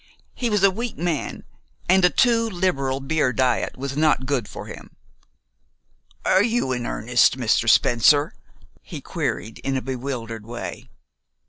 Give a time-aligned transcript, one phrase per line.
[0.33, 1.43] He was a weak man,
[1.87, 4.95] and a too liberal beer diet was not good for him.
[6.25, 7.69] "Are you in earnest, Mr.
[7.69, 8.33] Spencer?"
[8.81, 10.89] he queried in a bewildered way.